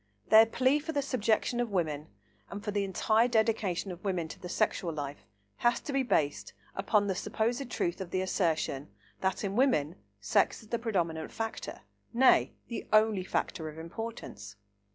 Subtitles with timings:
[0.29, 2.07] Their plea for the subjection of women
[2.49, 5.27] and for the entire dedication of women to the sexual life
[5.57, 10.63] has to be based upon the supposed truth of the assertion that, in women, sex
[10.63, 11.81] is the predominant factor,
[12.15, 14.55] nay, the only factor of importance.